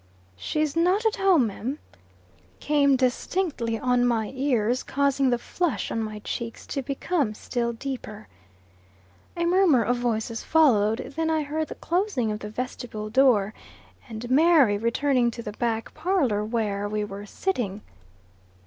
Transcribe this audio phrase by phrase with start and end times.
[0.35, 1.77] "She's not at home, mim,"
[2.59, 8.27] came distinctly on my ears, causing the flush on my cheeks to become still deeper.
[9.37, 11.13] A murmur of voices followed.
[11.15, 13.53] Then I heard the closing of the vestibule door,
[14.09, 17.81] and Mary returning to the back parlor where we were sitting.